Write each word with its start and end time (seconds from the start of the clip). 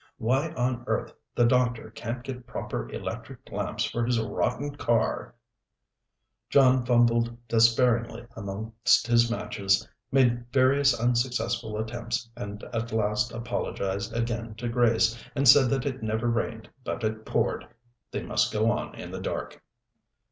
Why 0.17 0.49
on 0.53 0.83
earth 0.87 1.13
the 1.35 1.45
doctor 1.45 1.91
can't 1.91 2.23
get 2.23 2.47
proper 2.47 2.89
electric 2.89 3.51
lamps 3.51 3.85
for 3.85 4.03
his 4.03 4.19
rotten 4.19 4.73
car" 4.75 5.35
John 6.49 6.83
fumbled 6.87 7.47
despairingly 7.47 8.25
amongst 8.35 9.05
his 9.05 9.29
matches, 9.29 9.87
made 10.11 10.51
various 10.51 10.99
unsuccessful 10.99 11.77
attempts, 11.77 12.27
and 12.35 12.63
at 12.73 12.91
last 12.91 13.31
apologized 13.31 14.11
again 14.17 14.55
to 14.55 14.67
Grace, 14.69 15.23
and 15.35 15.47
said 15.47 15.69
that 15.69 15.85
it 15.85 16.01
never 16.01 16.27
rained 16.31 16.67
but 16.83 17.03
it 17.03 17.23
poured. 17.23 17.67
They 18.09 18.23
must 18.23 18.51
go 18.51 18.71
on 18.71 18.95
in 18.95 19.11
the 19.11 19.21
dark. 19.21 19.61